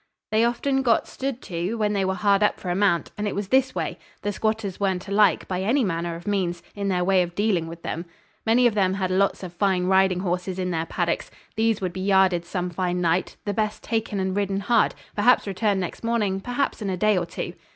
[0.31, 3.35] They often got stood to, when they were hard up for a mount, and it
[3.35, 3.99] was this way.
[4.23, 7.83] The squatters weren't alike, by any manner of means, in their way of dealing with
[7.83, 8.05] them.
[8.43, 11.29] Many of them had lots of fine riding horses in their paddocks.
[11.55, 15.79] These would be yarded some fine night, the best taken and ridden hard, perhaps returned
[15.81, 17.53] next morning, perhaps in a day or two.